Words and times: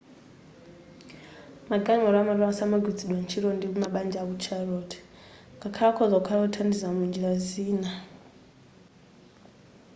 magalimoto 1.69 2.17
amatola 2.21 2.57
samagwiritsidwa 2.59 3.17
ntchito 3.21 3.49
ndi 3.53 3.65
mabanja 3.81 4.19
ku 4.27 4.33
charlotte 4.43 4.97
ngakhale 5.57 5.89
akhoza 5.91 6.15
kukhala 6.19 6.41
othandiza 6.47 6.87
munjira 6.95 7.31
zina 7.47 7.91